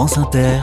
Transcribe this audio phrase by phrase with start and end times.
[0.00, 0.60] France Inter,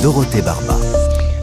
[0.00, 0.78] Dorothée Barba.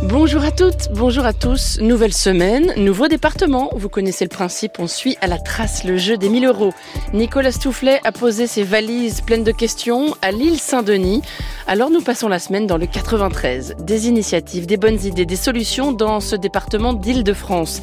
[0.04, 1.80] Bonjour à toutes, bonjour à tous.
[1.82, 3.72] Nouvelle semaine, nouveau département.
[3.76, 6.74] Vous connaissez le principe, on suit à la trace le jeu des 1000 euros.
[7.12, 11.24] Nicolas Stoufflet a posé ses valises pleines de questions à l'île Saint-Denis.
[11.68, 13.76] Alors nous passons la semaine dans le 93.
[13.80, 17.82] Des initiatives, des bonnes idées, des solutions dans ce département d'Île-de-France.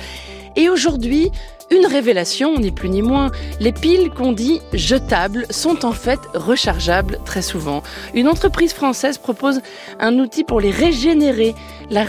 [0.59, 1.31] Et aujourd'hui,
[1.71, 3.31] une révélation, ni plus ni moins.
[3.61, 7.85] Les piles qu'on dit jetables sont en fait rechargeables très souvent.
[8.13, 9.61] Une entreprise française propose
[10.01, 11.55] un outil pour les régénérer,
[11.91, 12.05] la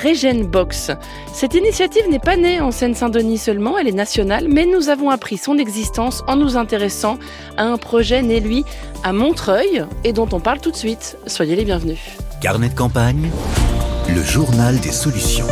[0.46, 0.92] Box.
[1.32, 5.38] Cette initiative n'est pas née en Seine-Saint-Denis seulement, elle est nationale, mais nous avons appris
[5.38, 7.20] son existence en nous intéressant
[7.56, 8.66] à un projet né, lui,
[9.04, 11.18] à Montreuil et dont on parle tout de suite.
[11.28, 12.00] Soyez les bienvenus.
[12.42, 13.30] Carnet de campagne,
[14.08, 15.46] le journal des solutions.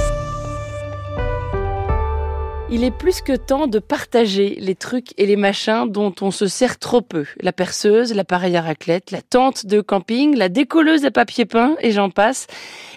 [2.70, 6.48] Il est plus que temps de partager les trucs et les machins dont on se
[6.48, 7.26] sert trop peu.
[7.40, 11.92] La perceuse, l'appareil à raclette, la tente de camping, la décolleuse à papier peint et
[11.92, 12.46] j'en passe.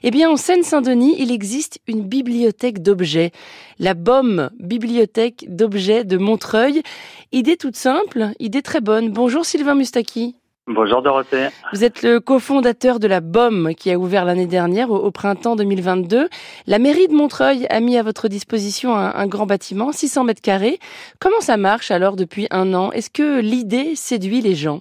[0.03, 3.31] Eh bien, en Seine-Saint-Denis, il existe une bibliothèque d'objets.
[3.79, 6.83] La BOM, Bibliothèque d'objets de Montreuil.
[7.31, 9.11] Idée toute simple, idée très bonne.
[9.11, 10.35] Bonjour Sylvain Mustaki.
[10.73, 11.49] Bonjour Dorothée.
[11.73, 16.29] Vous êtes le cofondateur de la BOM qui a ouvert l'année dernière au, printemps 2022.
[16.69, 20.79] La mairie de Montreuil a mis à votre disposition un, grand bâtiment, 600 mètres carrés.
[21.19, 22.93] Comment ça marche alors depuis un an?
[22.93, 24.81] Est-ce que l'idée séduit les gens?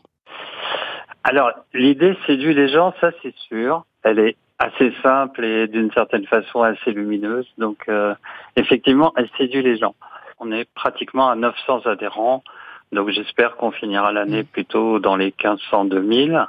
[1.23, 3.84] Alors l'idée séduit les gens, ça c'est sûr.
[4.04, 7.48] Elle est assez simple et d'une certaine façon assez lumineuse.
[7.58, 8.14] Donc euh,
[8.56, 9.95] effectivement, elle séduit les gens.
[10.40, 12.44] On est pratiquement à 900 adhérents.
[12.92, 14.48] Donc j'espère qu'on finira l'année mm.
[14.48, 16.48] plutôt dans les 1500-2000.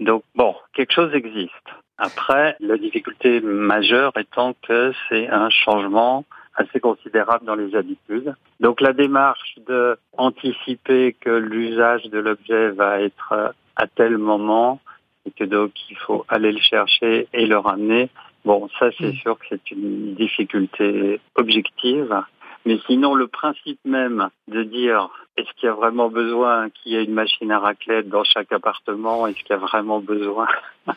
[0.00, 1.50] Donc bon, quelque chose existe.
[1.98, 8.34] Après, la difficulté majeure étant que c'est un changement assez considérable dans les habitudes.
[8.60, 14.80] Donc la démarche de anticiper que l'usage de l'objet va être à tel moment
[15.26, 18.10] et que donc il faut aller le chercher et le ramener.
[18.44, 19.16] Bon, ça c'est mm.
[19.16, 22.22] sûr que c'est une difficulté objective.
[22.64, 26.96] Mais sinon, le principe même de dire est-ce qu'il y a vraiment besoin qu'il y
[26.96, 29.26] ait une machine à raclette dans chaque appartement?
[29.26, 30.46] Est-ce qu'il y a vraiment besoin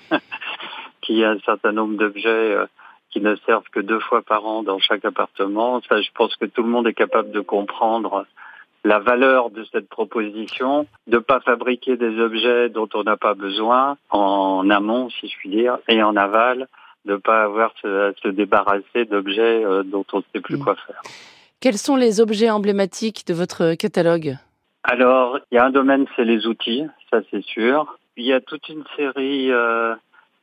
[1.02, 2.66] qu'il y ait un certain nombre d'objets euh,
[3.12, 5.82] qui ne servent que deux fois par an dans chaque appartement?
[5.88, 8.26] Ça, je pense que tout le monde est capable de comprendre
[8.84, 13.34] la valeur de cette proposition, de ne pas fabriquer des objets dont on n'a pas
[13.34, 16.68] besoin en amont, si je puis dire, et en aval,
[17.06, 20.64] de ne pas avoir à se débarrasser d'objets euh, dont on ne sait plus mmh.
[20.64, 21.02] quoi faire.
[21.66, 24.38] Quels sont les objets emblématiques de votre catalogue?
[24.84, 27.98] Alors, il y a un domaine, c'est les outils, ça c'est sûr.
[28.18, 29.96] Il y a toute une série euh,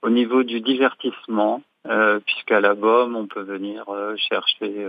[0.03, 4.84] au niveau du divertissement, euh, puisqu'à la BOM, on peut venir euh, chercher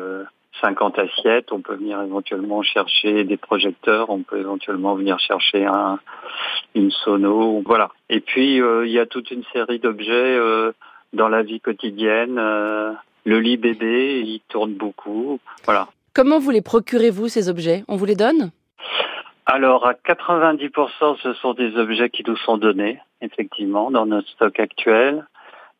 [0.59, 5.99] 50 assiettes, on peut venir éventuellement chercher des projecteurs, on peut éventuellement venir chercher un,
[6.73, 7.91] une sono, voilà.
[8.09, 10.39] Et puis, il y a toute une série d'objets
[11.13, 12.37] dans la vie quotidienne.
[12.37, 15.89] le lit bébé, il tourne beaucoup, voilà.
[16.15, 17.83] Comment vous les procurez-vous, ces objets?
[17.87, 18.51] On vous les donne?
[19.47, 24.59] Alors, à 90%, ce sont des objets qui nous sont donnés, effectivement, dans notre stock
[24.59, 25.25] actuel.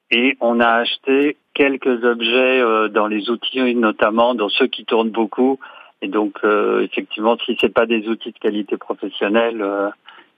[0.09, 5.11] Et on a acheté quelques objets euh, dans les outils, notamment dans ceux qui tournent
[5.11, 5.59] beaucoup.
[6.01, 9.89] Et donc, euh, effectivement, si c'est pas des outils de qualité professionnelle, euh,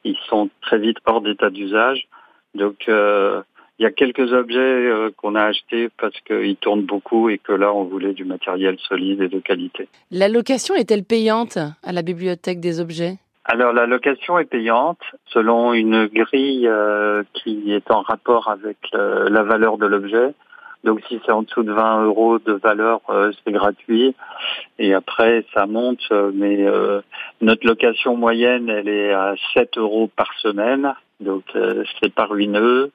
[0.03, 2.05] ils sont très vite hors d'état d'usage.
[2.53, 2.89] Donc,
[3.77, 7.51] il y a quelques objets euh, qu'on a achetés parce qu'ils tournent beaucoup et que
[7.51, 9.89] là, on voulait du matériel solide et de qualité.
[10.11, 13.17] La location est-elle payante à la bibliothèque des objets?
[13.43, 19.29] Alors la location est payante selon une grille euh, qui est en rapport avec euh,
[19.29, 20.33] la valeur de l'objet.
[20.83, 23.01] Donc si c'est en dessous de 20 euros de valeur,
[23.43, 24.15] c'est gratuit.
[24.77, 26.11] Et après, ça monte.
[26.35, 26.63] Mais
[27.41, 30.93] notre location moyenne, elle est à 7 euros par semaine.
[31.19, 31.43] Donc
[31.99, 32.91] c'est pas ruineux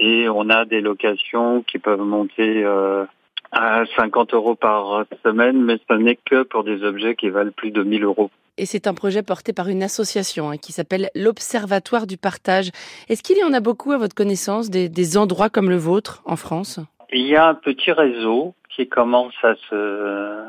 [0.00, 3.04] et on a des locations qui peuvent monter euh,
[3.52, 7.70] à 50 euros par semaine, mais ce n'est que pour des objets qui valent plus
[7.70, 8.30] de 1000 euros.
[8.56, 12.70] Et c'est un projet porté par une association hein, qui s'appelle l'Observatoire du partage.
[13.08, 16.22] Est-ce qu'il y en a beaucoup à votre connaissance, des, des endroits comme le vôtre
[16.24, 16.80] en France?
[17.12, 20.44] Il y a un petit réseau qui commence à se,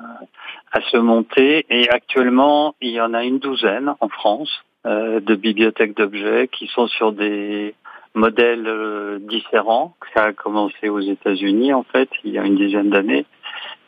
[0.71, 5.35] à se monter et actuellement il y en a une douzaine en France euh, de
[5.35, 7.75] bibliothèques d'objets qui sont sur des
[8.13, 9.95] modèles euh, différents.
[10.13, 13.25] Ça a commencé aux États-Unis, en fait, il y a une dizaine d'années.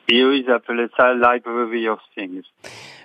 [0.10, 2.44] Et eux, ils appelaient ça Library of Things.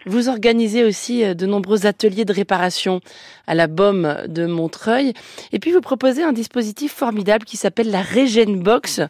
[0.04, 3.00] Vous organisez aussi euh, de nombreux ateliers de réparation
[3.46, 5.12] à la BOM de Montreuil.
[5.52, 9.00] Et puis, vous proposez un dispositif formidable qui s'appelle la Regen Box.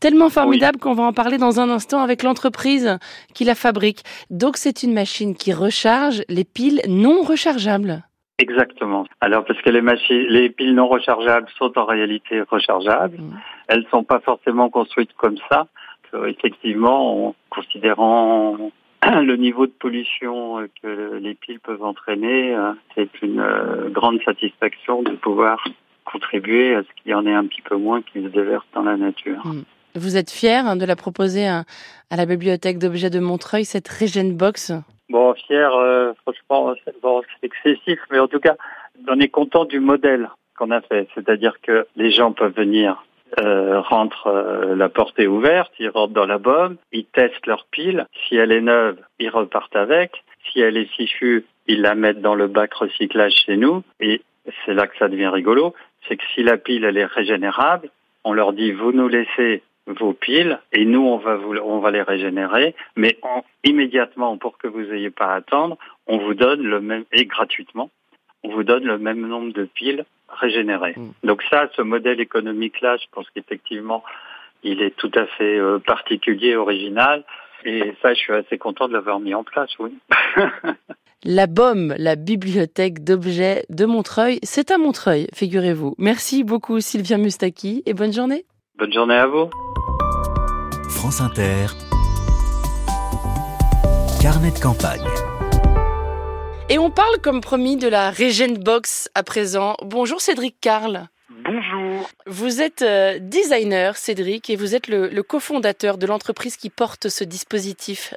[0.00, 2.98] Tellement formidable qu'on va en parler dans un instant avec l'entreprise
[3.34, 4.02] qui la fabrique.
[4.30, 8.04] Donc, c'est une machine qui recharge les piles non rechargeables.
[8.38, 9.06] Exactement.
[9.20, 13.18] Alors parce que les machines, les piles non rechargeables sont en réalité rechargeables.
[13.18, 13.38] Mmh.
[13.68, 15.66] Elles sont pas forcément construites comme ça.
[16.26, 18.56] effectivement, en considérant
[19.02, 25.02] le niveau de pollution que les piles peuvent entraîner, euh, c'est une euh, grande satisfaction
[25.02, 25.62] de pouvoir
[26.04, 28.82] contribuer à ce qu'il y en ait un petit peu moins qui se déverse dans
[28.82, 29.46] la nature.
[29.46, 29.62] Mmh.
[29.94, 31.64] Vous êtes fier hein, de la proposer à,
[32.14, 34.72] la bibliothèque d'objets de Montreuil, cette Regen Box?
[35.08, 36.94] Bon, fier, euh, franchement, c'est
[37.42, 38.56] excessif, mais en tout cas,
[39.08, 41.08] on est content du modèle qu'on a fait.
[41.14, 43.04] C'est-à-dire que les gens peuvent venir,
[43.40, 47.66] euh, rentrent, euh, la porte est ouverte, ils rentrent dans la bombe, ils testent leur
[47.70, 48.06] pile.
[48.26, 50.24] Si elle est neuve, ils repartent avec.
[50.50, 53.84] Si elle est fichue, ils la mettent dans le bac recyclage chez nous.
[54.00, 54.22] Et
[54.64, 55.74] c'est là que ça devient rigolo.
[56.08, 57.90] C'est que si la pile, elle est régénérable,
[58.24, 61.90] on leur dit, vous nous laissez vos piles et nous on va vous, on va
[61.90, 63.18] les régénérer, mais
[63.64, 67.90] immédiatement pour que vous n'ayez pas à attendre, on vous donne le même et gratuitement,
[68.42, 70.94] on vous donne le même nombre de piles régénérées.
[70.96, 71.10] Hmm.
[71.24, 74.02] Donc ça, ce modèle économique là, je pense qu'effectivement
[74.62, 77.24] il est tout à fait euh, particulier, original.
[77.64, 79.92] Et ça, je suis assez content de l'avoir mis en place, oui.
[81.24, 85.96] La BOM, la bibliothèque d'objets de Montreuil, c'est à Montreuil, figurez-vous.
[85.98, 88.44] Merci beaucoup Sylvia Mustaki et bonne journée.
[88.78, 89.48] Bonne journée à vous.
[90.90, 91.68] France Inter.
[94.20, 95.00] Carnet de campagne.
[96.68, 99.76] Et on parle comme promis de la Regen Box à présent.
[99.82, 101.08] Bonjour Cédric Carl.
[101.48, 102.10] Bonjour.
[102.26, 107.22] Vous êtes euh, designer, Cédric, et vous êtes le, cofondateur de l'entreprise qui porte ce
[107.22, 108.14] dispositif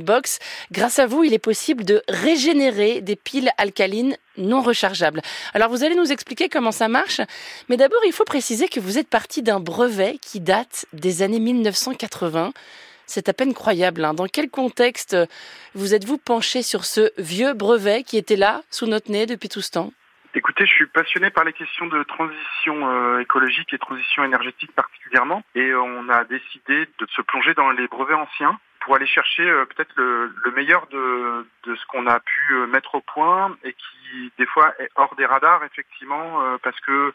[0.00, 0.40] Box.
[0.72, 5.22] Grâce à vous, il est possible de régénérer des piles alcalines non rechargeables.
[5.52, 7.20] Alors, vous allez nous expliquer comment ça marche,
[7.68, 11.40] mais d'abord, il faut préciser que vous êtes parti d'un brevet qui date des années
[11.40, 12.52] 1980.
[13.06, 14.04] C'est à peine croyable.
[14.04, 14.14] Hein.
[14.14, 15.16] Dans quel contexte
[15.74, 19.60] vous êtes-vous penché sur ce vieux brevet qui était là, sous notre nez, depuis tout
[19.60, 19.92] ce temps?
[20.36, 25.44] Écoutez, je suis passionné par les questions de transition euh, écologique et transition énergétique particulièrement,
[25.54, 29.64] et on a décidé de se plonger dans les brevets anciens pour aller chercher euh,
[29.64, 34.32] peut-être le, meilleur de, de ce qu'on a pu euh, mettre au point et qui
[34.36, 37.14] des fois est hors des radars effectivement parce que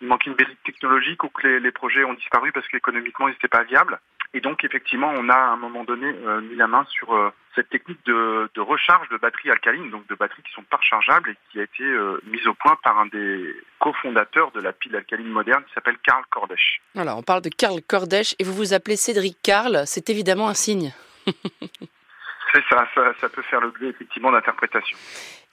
[0.00, 3.32] il manque une brique technologique ou que les, les projets ont disparu parce qu'économiquement ils
[3.32, 3.98] n'étaient pas viables.
[4.34, 7.32] Et donc effectivement, on a à un moment donné euh, mis la main sur euh,
[7.54, 11.36] cette technique de, recharge de batteries alcalines, donc de batteries qui sont pas rechargeables et
[11.50, 15.28] qui a été euh, mise au point par un des cofondateurs de la pile alcaline
[15.28, 16.80] moderne qui s'appelle Karl Kordesch.
[16.94, 20.54] Voilà, on parle de Karl Kordesch et vous vous appelez Cédric Karl, c'est évidemment un
[20.54, 20.92] signe.
[21.26, 24.96] c'est ça, ça, ça, peut faire l'objet effectivement d'interprétation.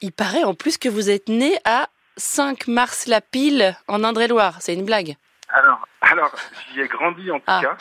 [0.02, 1.88] Il paraît en plus que vous êtes né à
[2.18, 5.16] 5 mars la pile en Indre-et-Loire, c'est une blague.
[5.50, 6.36] Alors, alors
[6.74, 7.62] j'y ai grandi en tout ah.
[7.62, 7.78] cas.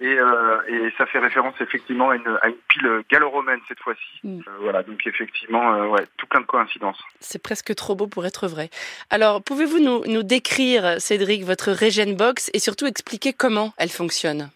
[0.00, 4.20] Euh, et, ça fait référence effectivement à une, pile gallo-romaine cette fois-ci.
[4.22, 4.40] Mm.
[4.40, 7.02] Euh, voilà, donc effectivement, euh, ouais, tout plein de coïncidences.
[7.20, 8.70] C'est presque trop beau pour être vrai.
[9.10, 14.50] Alors, pouvez-vous nous, nous décrire, Cédric, votre Regen Box et surtout expliquer comment elle fonctionne?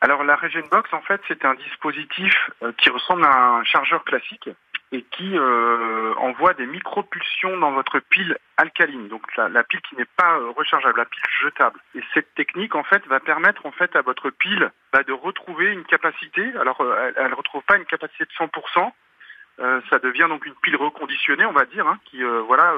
[0.00, 2.34] Alors la Regen Box, en fait, c'est un dispositif
[2.78, 4.48] qui ressemble à un chargeur classique
[4.92, 10.04] et qui euh, envoie des micropulsions dans votre pile alcaline, donc la, pile qui n'est
[10.04, 11.80] pas euh, rechargeable, la pile jetable.
[11.94, 15.72] Et cette technique en fait va permettre en fait à votre pile bah, de retrouver
[15.72, 16.52] une capacité.
[16.60, 18.92] Alors euh, elle, ne retrouve pas une capacité de 100%,
[19.90, 22.74] ça devient donc une pile reconditionnée, on va dire, hein, qui voilà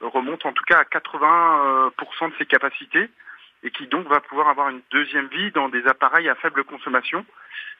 [0.00, 3.08] remonte en tout cas à 80% de ses capacités
[3.62, 7.24] et qui donc va pouvoir avoir une deuxième vie dans des appareils à faible consommation,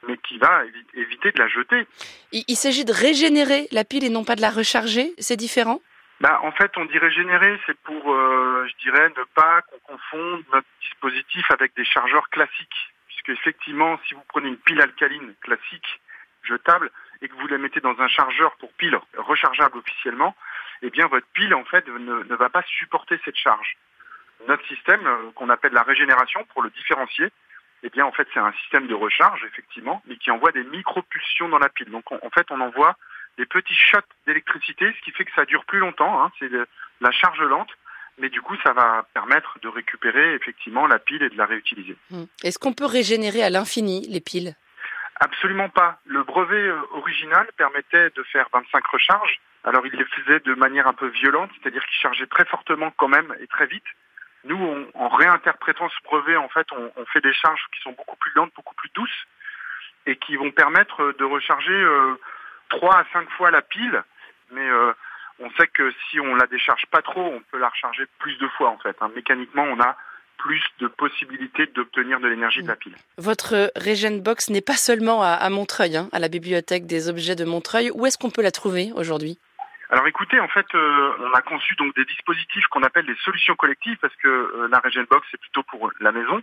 [0.07, 1.87] mais qui va éviter de la jeter.
[2.31, 5.81] Il, s'agit de régénérer la pile et non pas de la recharger, c'est différent?
[6.19, 10.43] Bah, en fait, on dit régénérer, c'est pour, euh, je dirais, ne pas qu'on confonde
[10.53, 12.93] notre dispositif avec des chargeurs classiques.
[13.07, 15.99] Puisque effectivement, si vous prenez une pile alcaline classique,
[16.43, 16.91] jetable,
[17.23, 20.35] et que vous la mettez dans un chargeur pour pile rechargeable officiellement,
[20.83, 23.77] eh bien votre pile en fait ne, ne va pas supporter cette charge
[24.47, 27.31] notre système euh, qu'on appelle la régénération pour le différencier,
[27.83, 31.49] eh bien en fait c'est un système de recharge effectivement, mais qui envoie des micropulsions
[31.49, 31.89] dans la pile.
[31.89, 32.95] Donc en fait on envoie
[33.37, 36.23] des petits shots d'électricité, ce qui fait que ça dure plus longtemps.
[36.23, 36.49] Hein, c'est
[37.01, 37.71] la charge lente,
[38.17, 41.97] mais du coup ça va permettre de récupérer effectivement la pile et de la réutiliser.
[42.11, 42.27] Hum.
[42.43, 44.55] Est-ce qu'on peut régénérer à l'infini les piles?
[45.19, 45.99] Absolument pas.
[46.05, 49.39] Le brevet euh, original permettait de faire 25 recharges.
[49.63, 53.07] Alors il les faisait de manière un peu violente, c'est-à-dire qu'il chargeait très fortement quand
[53.07, 53.85] même et très vite.
[54.43, 58.31] Nous, en réinterprétant ce brevet, en fait, on, fait des charges qui sont beaucoup plus
[58.35, 59.27] lentes, beaucoup plus douces,
[60.05, 62.15] et qui vont permettre de recharger euh,
[62.69, 64.03] trois à cinq fois la pile.
[64.51, 64.93] Mais euh,
[65.39, 68.47] on sait que si on la décharge pas trop, on peut la recharger plus de
[68.47, 68.95] fois, en fait.
[69.01, 69.11] Hein.
[69.15, 69.95] Mécaniquement, on a
[70.37, 72.95] plus de possibilités d'obtenir de l'énergie de la pile.
[73.17, 77.45] Votre Regen Box n'est pas seulement à, Montreuil, hein, à la bibliothèque des objets de
[77.45, 77.91] Montreuil.
[77.93, 79.37] Où est-ce qu'on peut la trouver aujourd'hui?
[79.91, 83.55] Alors écoutez, en fait, euh, on a conçu donc des dispositifs qu'on appelle des solutions
[83.55, 86.41] collectives parce que euh, la Regen Box c'est plutôt pour la maison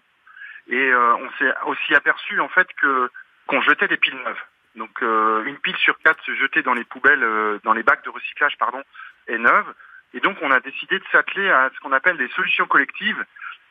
[0.69, 3.11] et euh, on s'est aussi aperçu en fait que
[3.47, 4.43] qu'on jetait des piles neuves.
[4.77, 7.27] Donc une pile sur quatre se jetait dans les poubelles,
[7.65, 8.81] dans les bacs de recyclage pardon,
[9.27, 9.65] est neuve.
[10.13, 13.25] Et donc on a décidé de s'atteler à ce qu'on appelle des solutions collectives.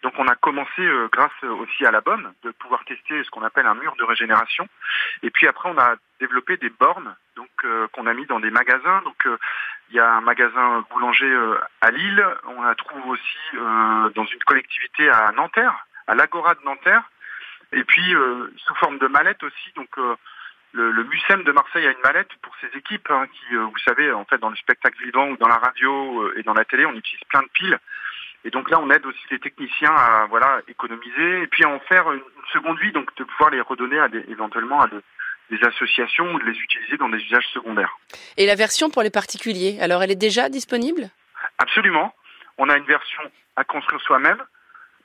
[0.03, 3.65] Donc on a commencé grâce aussi à la bonne de pouvoir tester ce qu'on appelle
[3.65, 4.67] un mur de régénération.
[5.23, 7.49] Et puis après on a développé des bornes donc
[7.91, 9.01] qu'on a mis dans des magasins.
[9.03, 9.25] Donc
[9.89, 12.25] il y a un magasin boulanger euh, à Lille.
[12.47, 17.03] On la trouve aussi euh, dans une collectivité à Nanterre, à l'Agora de Nanterre.
[17.71, 19.71] Et puis euh, sous forme de mallette aussi.
[19.75, 19.89] Donc
[20.73, 24.11] le, le MUSEM de Marseille a une mallette pour ses équipes hein, qui, vous savez,
[24.11, 26.93] en fait, dans le spectacle vivant ou dans la radio et dans la télé, on
[26.93, 27.79] utilise plein de piles.
[28.47, 31.81] Et donc là, on aide aussi les techniciens à voilà économiser et puis à en
[31.81, 32.21] faire une,
[32.53, 35.01] seconde vie, donc de pouvoir les redonner à des, éventuellement à des,
[35.51, 37.97] des associations ou de les utiliser dans des usages secondaires.
[38.37, 41.09] Et la version pour les particuliers, alors elle est déjà disponible?
[41.57, 42.15] Absolument.
[42.57, 43.21] On a une version
[43.57, 44.41] à construire soi-même,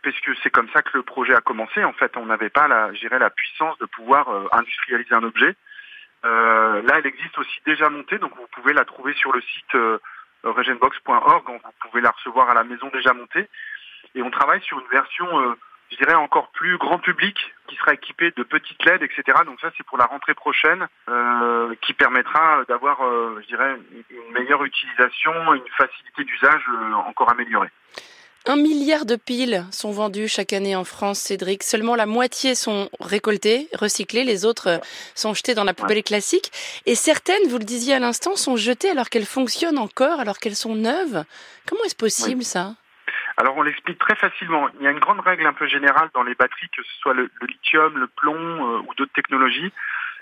[0.02, 1.82] puisque c'est comme ça que le projet a commencé.
[1.82, 5.56] En fait, on n'avait pas la, la puissance de pouvoir euh, industrialiser un objet.
[6.24, 9.74] Euh, là, elle existe aussi déjà montée, donc vous pouvez la trouver sur le site
[9.74, 9.98] euh,
[10.44, 11.44] regenbox.org.
[11.46, 13.48] Vous pouvez la recevoir à la maison déjà montée.
[14.14, 15.54] Et on travaille sur une version euh,
[15.92, 17.36] je dirais encore plus grand public,
[17.68, 19.40] qui sera équipé de petites LED, etc.
[19.44, 23.76] Donc ça, c'est pour la rentrée prochaine, euh, qui permettra d'avoir, euh, je dirais,
[24.10, 27.70] une meilleure utilisation, une facilité d'usage euh, encore améliorée.
[28.44, 31.62] Un milliard de piles sont vendues chaque année en France, Cédric.
[31.62, 34.80] Seulement la moitié sont récoltées, recyclées, les autres
[35.14, 36.50] sont jetées dans la poubelle classique.
[36.84, 40.56] Et certaines, vous le disiez à l'instant, sont jetées alors qu'elles fonctionnent encore, alors qu'elles
[40.56, 41.24] sont neuves.
[41.68, 42.74] Comment est-ce possible ça?
[43.36, 44.68] Alors on l'explique très facilement.
[44.80, 47.14] Il y a une grande règle un peu générale dans les batteries, que ce soit
[47.14, 49.72] le, lithium, le plomb euh, ou d'autres technologies.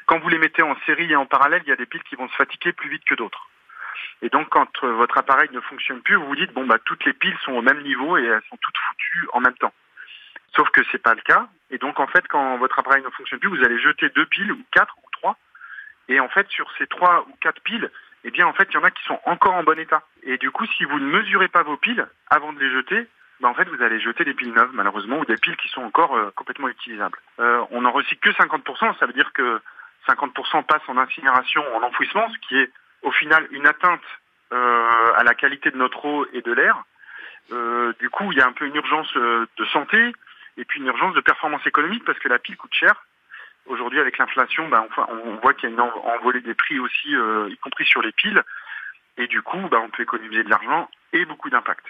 [0.05, 2.17] Quand vous les mettez en série et en parallèle, il y a des piles qui
[2.17, 3.49] vont se fatiguer plus vite que d'autres.
[4.23, 7.05] Et donc quand euh, votre appareil ne fonctionne plus, vous vous dites bon bah toutes
[7.05, 9.73] les piles sont au même niveau et elles sont toutes foutues en même temps.
[10.55, 11.49] Sauf que c'est pas le cas.
[11.71, 14.53] Et donc en fait quand votre appareil ne fonctionne plus, vous allez jeter deux piles
[14.53, 15.37] ou quatre ou trois.
[16.09, 17.91] Et en fait sur ces trois ou quatre piles,
[18.25, 20.03] eh bien en fait il y en a qui sont encore en bon état.
[20.23, 23.07] Et du coup si vous ne mesurez pas vos piles avant de les jeter,
[23.41, 25.83] ben, en fait vous allez jeter des piles neuves malheureusement ou des piles qui sont
[25.83, 27.19] encore euh, complètement utilisables.
[27.39, 29.61] Euh, on n'en recycle que 50%, ça veut dire que
[30.09, 32.71] 50% passent en incinération, en enfouissement, ce qui est
[33.03, 34.03] au final une atteinte
[34.53, 36.83] euh, à la qualité de notre eau et de l'air.
[37.53, 40.13] Euh, du coup il y a un peu une urgence euh, de santé
[40.57, 43.05] et puis une urgence de performance économique parce que la pile coûte cher
[43.67, 47.57] Aujourd'hui, avec l'inflation, ben, on voit qu'il y a une envolée des prix aussi, y
[47.59, 48.43] compris sur les piles.
[49.19, 51.85] Et du coup, ben, on peut économiser de l'argent et beaucoup d'impact.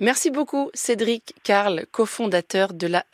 [0.00, 3.04] Merci beaucoup, Cédric Karl, cofondateur de la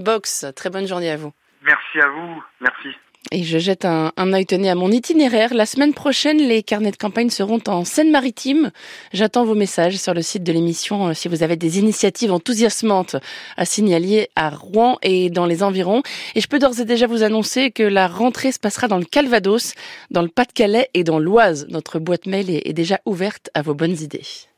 [0.00, 0.44] Box.
[0.54, 1.32] Très bonne journée à vous.
[1.62, 2.44] Merci à vous.
[2.60, 2.96] Merci.
[3.32, 5.54] Et je jette un, un œil à mon itinéraire.
[5.54, 8.72] La semaine prochaine, les carnets de campagne seront en Seine-Maritime.
[9.12, 13.14] J'attends vos messages sur le site de l'émission euh, si vous avez des initiatives enthousiasmantes
[13.56, 16.02] à signaler à Rouen et dans les environs.
[16.34, 19.04] Et je peux d'ores et déjà vous annoncer que la rentrée se passera dans le
[19.04, 19.74] Calvados,
[20.10, 21.68] dans le Pas-de-Calais et dans l'Oise.
[21.70, 24.49] Notre boîte mail est déjà ouverte à vos bonnes idées.